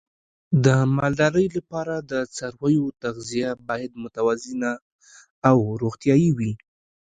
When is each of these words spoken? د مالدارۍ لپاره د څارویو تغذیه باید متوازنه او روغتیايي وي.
د 0.65 0.67
مالدارۍ 0.97 1.47
لپاره 1.57 1.95
د 2.11 2.13
څارویو 2.35 2.85
تغذیه 3.03 3.49
باید 3.69 3.91
متوازنه 4.03 4.71
او 5.49 5.57
روغتیايي 5.81 6.29
وي. 6.37 6.51